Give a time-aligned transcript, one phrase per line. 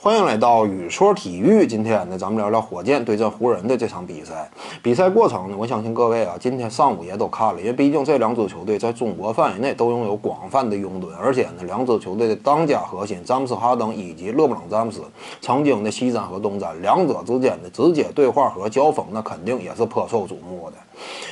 [0.00, 1.66] 欢迎来到雨说体育。
[1.66, 4.48] 今天呢，咱们聊聊火箭对阵湖人的这场比赛。
[4.80, 15.02] 比赛过程呢，我相信各位啊，今天上午也都看了，因为毕竟这两支球队在中国范围内都拥有广泛的拥趸，而且呢，两支球队的当家核心詹姆斯·哈登以及勒布朗·詹姆斯
[15.40, 20.76] 曾经的西战和东战，两者之间的直接对话和交锋，那肯定也是颇受瞩目的。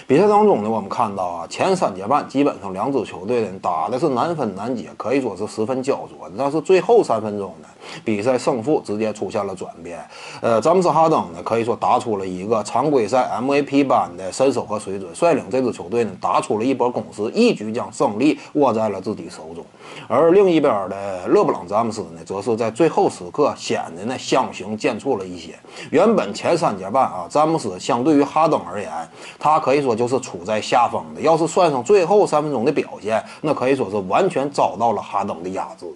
[0.08, 6.28] 比赛当中呢，我们看到啊，前三节半基本上两支球队呢打的是难分难解，可以说是十分焦灼。
[6.36, 7.68] 但是最后三分钟呢，
[8.04, 9.98] 比赛胜胜负直接出现了转变。
[10.40, 19.62] 呃，詹姆斯·哈登呢可以说打出了一个常规赛 MVP 般的身手和水准，率领这支球队呢打出了一波攻势，一举将胜利握在了自己手中。
[20.08, 25.54] 而另一边的勒布朗·詹姆斯呢，则是在最后时刻显得呢相形见绌了一些。
[25.90, 28.90] 原本前三节半啊，詹姆斯相对于哈登而言，
[29.38, 31.20] 他可以说就是处在下风的。
[31.20, 35.86] 要是算上最后三分钟的表现，那可以说是完全遭到了哈登的压制。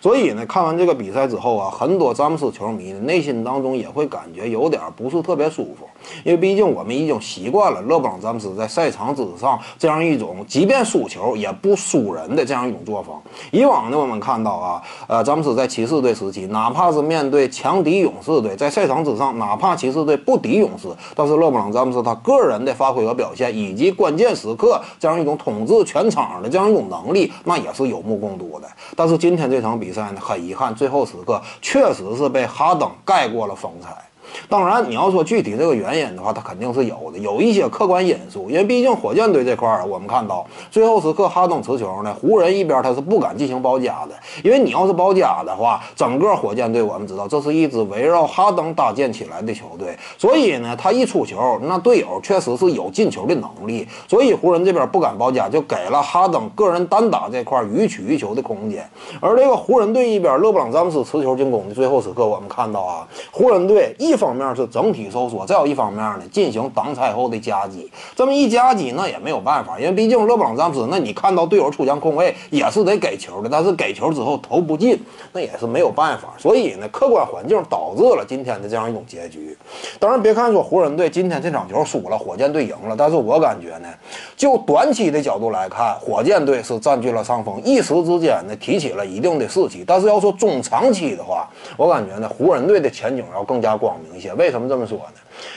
[0.00, 5.86] 所以呢，看完这个比赛之后啊，很多詹姆斯球迷呢内心当中也会感觉有点不是特别舒服，
[6.24, 13.14] 因为毕竟我们已经习惯了勒布朗詹姆斯在赛场之上这样一种即便输球也不输人的这样一种作风。
[13.52, 28.66] 以往呢，我们看到啊，呃，詹姆斯在骑士队时期，哪怕是面对强敌勇士队，在赛场之上，哪怕骑士队不敌勇士，但是勒布朗詹姆斯他个人的发挥和表现，以及关键时刻这样一种统治全场的这样一种能力，那也是有目共睹的。
[28.96, 29.67] 但是今天这场。
[29.68, 34.07] 场比赛呢，很遗憾，最后时刻确实是被哈登盖过了风采。
[34.48, 38.48] 当然，你要说具体这个原因的话，它肯定是有的，有一些客观因素。
[38.50, 44.14] 因为毕竟火箭队这块儿，我们看到最后时刻哈登持球呢，湖人一边他是不敢进行包夹的，
[44.44, 58.88] 因为你要是包夹的话，整个火箭队我们知道这是一支围绕哈登搭建起来的球队，所以呢，他一出球，那队友确实是有进球的能力，所以湖人这边不敢包夹，就给了哈登个人单打这块予取予求的空间。
[59.20, 64.18] 而这个湖人队一边，勒布朗詹姆斯持球进攻的最后时刻，我们看到啊，湖人队一。
[64.18, 67.90] 方方面是整体收缩，再有一方面呢，进行挡拆后的夹击。
[68.14, 75.00] 这么一夹击，那也没有办法，因为毕竟勒布朗詹姆斯，那你看到队友出现空位也是得给球的，但是给球之后投不进，
[75.32, 76.34] 那也是没有办法。
[76.36, 79.56] 所以呢，客观环境导致了今天的这样一种结局。
[79.98, 83.88] 当然，别看说湖人队今天这场球输了，火箭队赢了，但是我感觉呢，
[84.36, 89.82] 就短期的角度来看，火箭队是占据了上风，一时之间呢提起了一定的士气。
[89.86, 91.48] 但是要说中长期的话，
[91.78, 94.17] 我感觉呢，湖人队的前景要更加光明。
[94.18, 95.14] 一些为什么这么说呢？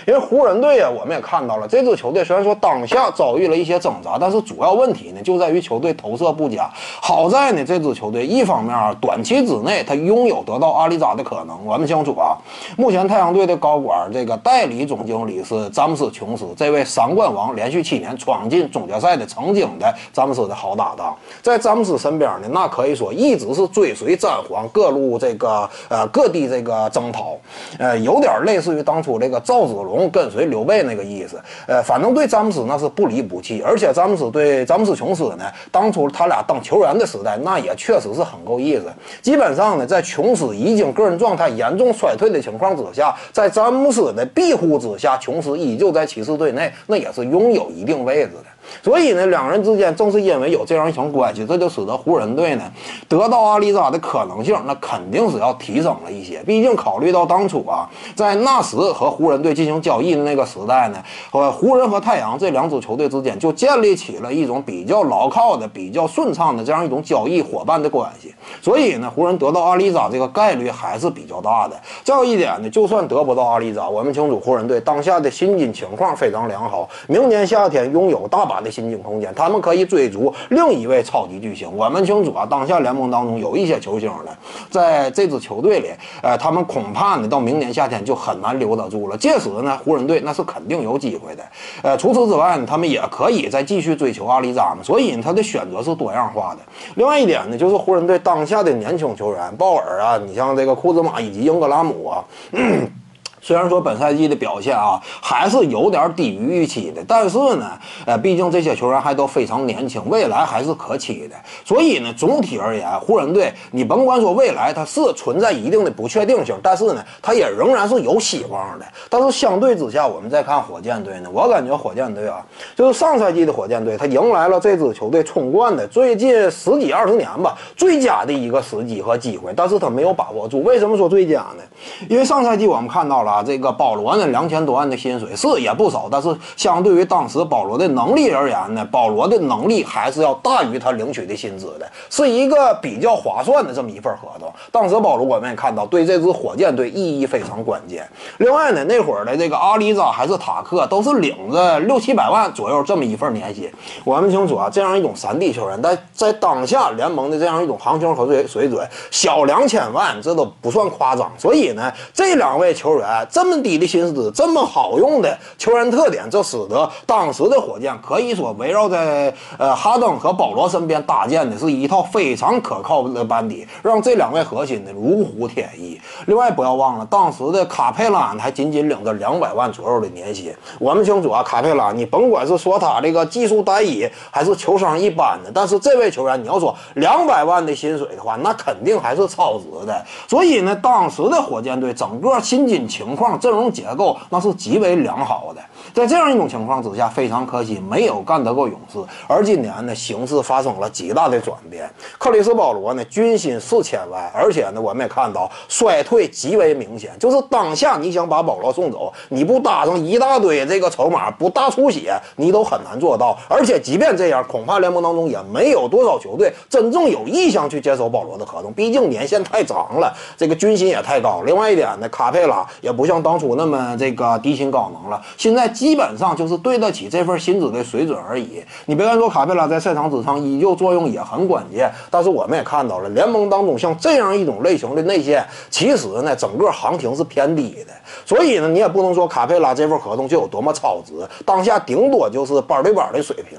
[0.08, 6.69] 因为湖人队啊，我们也看到了，这支球队虽然说当下遭遇了一些挣扎，但是主要问题呢就在于球队投射不佳。
[7.02, 11.58] 好在呢，这支球队一方面啊，短期之内他拥有得到阿里扎的可能。
[11.66, 12.36] 我们清楚啊，
[12.78, 27.38] 目前太阳队的高管这个代理总经理是詹姆斯·琼斯，这位三冠王连续七年闯进总决赛的曾经的詹姆斯的好搭档，在詹姆斯身边呢，那可以说一直是追随詹皇各路这个呃各地这个征讨，
[27.80, 29.62] 呃，有点类似于当初这个赵。
[29.71, 38.85] 子龙跟随刘备那个意思，呃，反正对詹姆斯那是不离不弃，而且詹姆斯对詹姆斯琼斯呢，当初他俩当球员的时代，那也确实是很够意思。
[39.21, 48.45] 基本上呢，在琼斯已经个人状态严重衰退的情况之下，在詹姆斯的庇护之下，琼斯依旧在骑士队内，那也是拥有一定位置的。
[48.83, 52.63] 所以呢，两人之间正是因为有这样一层关系，这就使得湖人队呢
[53.07, 56.41] 得到阿里扎的可能性，那肯定是要提升了一些。
[56.44, 60.97] 毕竟考虑到当初啊，在纳什和湖人队进行交易的那个时代呢，
[61.31, 68.33] 和，湖人和太阳这两支球队之间就建立起了一种比较牢靠的、比较顺畅的这样一种交易伙伴的关系。
[68.61, 71.79] 所以呢，湖人得到阿里扎这个概率还是比较大的。
[72.03, 78.62] 再有一点呢，就算得不到阿里扎，我们清楚湖人队当下的薪金情况非常良好，明年夏天拥有大把。
[78.62, 81.67] 的薪金空间，他们可以追逐另一位超级巨星。
[81.75, 84.31] 我们清楚啊，当下联盟当中有一些球星呢，
[84.69, 85.88] 在这支球队里，
[86.22, 89.17] 呃，他们恐怕呢到明年夏天就很难留得住了。
[89.17, 91.44] 届时呢，湖人队那是肯定有机会的。
[91.81, 94.83] 呃，除此之外呢，他们也可以再继续追求阿里扎嘛。
[94.83, 96.59] 所以他的选择是多样化的。
[96.94, 102.24] 另外一点呢，就是湖人队当下的年轻球员，鲍尔啊，你像这个库兹马以及英格拉姆啊。
[103.41, 107.71] 虽然说本赛季的表现啊还是有点低于预期的，但是呢，
[108.05, 111.35] 呃，毕竟这些球员还都非常年轻，未来还是可期的。
[111.65, 118.85] 所以呢，总体而言，湖人队你甭管说未来它是存在一定的不确定性，但是呢，它也仍然是有希望的。
[119.09, 122.45] 但是相对之下，我们再看火箭队呢，我感觉火箭队啊，
[122.75, 130.61] 就是上赛季的火箭队，他迎来了这支球队冲冠的最近十几二十年吧最佳的一个时机和机会，但是他没有把握住。
[130.61, 131.63] 为什么说最佳呢？
[132.07, 133.31] 因为上赛季我们看到了。
[133.31, 144.51] 啊，这个保罗呢两千多万的薪水是也不少，但是相对于当时保罗的能力而言呢，保罗的能力还是要大于他领取的薪资的，是一个比较划算的这么一份合同。
[144.69, 148.06] 当时保罗我们也看到，对这支火箭队意义非常关键。
[148.39, 153.72] 另外呢，那会儿的这个阿里扎还是塔克都是领着六七百万左右这么一份年薪。
[154.04, 161.31] 我们清楚啊，这样一种三 D 球员，在在当下联盟的这样一种行情和水水准，小两千万这都不算夸张。
[161.38, 176.00] 所以呢，这两位球员这么低的薪资，这么好用的球员特点，这使得当时的火箭可以说围绕在呃哈登和保罗身边搭建的是一套非常可靠的班底，让这两位核心呢如虎添翼。
[176.27, 180.53] 另外不要忘了，当时的卡佩拉还仅仅领着两百万左右的年薪。
[180.79, 190.06] 我们清楚啊，卡佩拉，你甭管是说他这个技术单一，还是球商一般的，但是这位球员你要说两百万的薪水的话，那肯定还是超值的。
[190.27, 195.62] 所以呢，当时的火箭队整个薪金情情况、阵容结构那是极为良好的。
[195.94, 198.98] 在这样一种情况之下，非常可惜没有干得过勇士。
[199.28, 201.90] 而今年呢，形势发生了极大的转变。
[202.18, 207.12] 克里斯保罗呢，军薪四千万，而且呢，我们也看到衰退极为明显。
[207.19, 213.38] 就是当下你想把保罗送走，你不搭上一大堆这个筹码，不大出血，你都很难做到。
[213.50, 218.72] 而且即便这样，恐怕联盟当中也没有多少球队真正有意向去接手保罗的合同。
[218.72, 221.42] 毕竟年限太长了，这个军薪也太高。
[221.46, 225.19] 另外一点呢，卡佩拉也不不像当初那么这个低薪高能了。
[225.38, 225.71] 现在。
[225.81, 228.62] 基本上就是对得起这份薪资的水准而已。
[228.86, 237.94] 你别看说卡佩拉在赛场之上依旧作用也很关键，但是我们也看到了联盟当中像这样一种类型的内线，其实呢整个行情是偏低的。
[238.25, 241.13] 所以呢，你也不能说卡佩拉这份合同就有多么超值，
[241.45, 243.57] 当下顶多就是板对板的水平。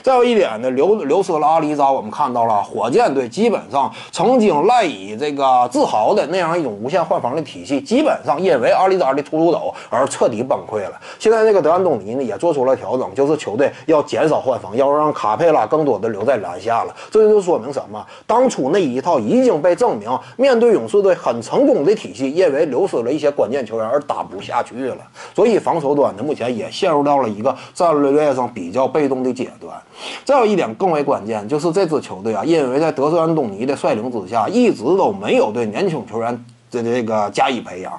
[0.00, 10.92] 再有一点呢，流流失了阿里扎，我们看到了火箭队基本上曾经赖以这个自豪的那样一种无限换防的体系，基本上因为阿阿里扎的突出走而彻底崩溃了。
[11.18, 11.64] 现在这个。
[11.64, 16.94] 德安东尼呢也做出了调整，就是球队要减少换防，要让卡佩拉更多的留在篮下了。
[17.10, 18.04] 这就说明什么？
[18.26, 24.98] 当初那一套已经被证明面对勇士队很成功的体系，因为流失了一些关键球员而打不下去了。
[25.34, 29.74] 所以防守端呢，目前也陷入到了一个战略上比较被动的阶段。
[30.22, 36.44] 再有一点更为关键，就是这支球队啊，因为在德斯安东尼的率领之下，一直都没有对年轻球员。
[36.82, 37.92] 这这个加以培养。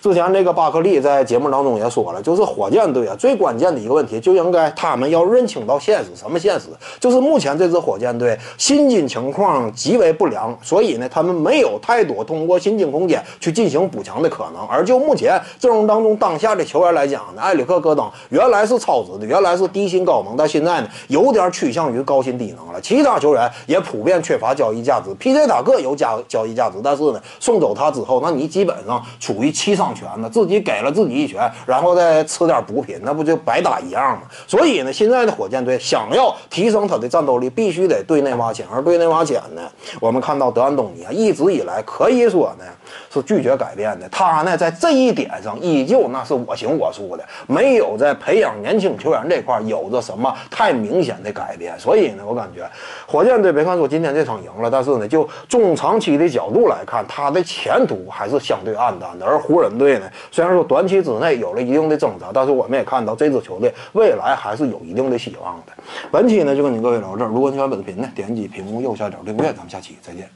[0.00, 6.10] 之前这个巴克利在节目当中也说了，就是火箭队啊，最关键的一个问题就应该他们要认清到现实。
[6.14, 6.68] 什么现实？
[6.98, 14.66] 就是目前这支火箭队薪金情况极为不良，所以呢，他们没有太多通过薪金空间去进行补强的可能。
[14.66, 22.80] 而就目前阵容当中当下的球员来讲呢，埃里克·戈登原来是超值的，原来是低薪高能，但现在呢，有点趋向于高薪低能了。
[22.80, 25.14] 其他球员也普遍缺乏交易价值。
[25.14, 25.46] P.J.
[25.46, 28.19] 塔克有加交易价值，但是呢，送走他之后。
[28.22, 34.22] 那你基本上处于七伤拳呢，自己给了自己一拳，然后再吃点补品，那不就白打一样吗？
[34.46, 38.66] 所以呢，现在的火箭队想要提升他的战斗力，必须得对内挖潜。
[38.70, 39.62] 而对内挖潜呢，
[40.00, 42.64] 我们看到德安东尼啊，一直以来可以说呢
[43.10, 44.06] 是拒绝改变的。
[44.10, 51.78] 他呢在这一点上依旧那是我行我素的，没有在培养年轻球员这块有着什么太明显的改变。
[51.78, 52.68] 所以呢，我感觉
[53.06, 57.30] 火箭队别看说今天这场赢了，但是呢，就中长期的角度来看，他。
[57.30, 65.72] 的前途还是相对暗淡的，而湖人队呢，虽然说短期之内有了一定的挣扎，但是我们也看到这支球队未来还是有一定的希望的。
[66.10, 70.28] 本期呢就跟你各位聊这儿，如果你喜欢本视频呢，点击屏幕右下角订阅，咱们下期再见。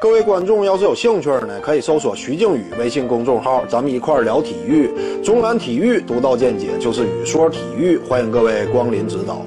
[0.00, 4.90] 各位观众要是有兴趣呢，可以搜索徐静宇微信公众号，咱们一块儿聊体育，
[5.22, 9.42] 中南体育独到见解就是语说体育，欢迎各位光临指导。